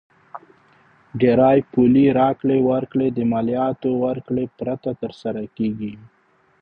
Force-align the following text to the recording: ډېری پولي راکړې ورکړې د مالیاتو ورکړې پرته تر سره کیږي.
ډېری 1.21 1.59
پولي 1.71 2.07
راکړې 2.19 2.57
ورکړې 2.69 3.07
د 3.11 3.19
مالیاتو 3.31 3.91
ورکړې 4.05 4.45
پرته 4.59 4.91
تر 5.01 5.11
سره 5.21 5.41
کیږي. 5.57 5.93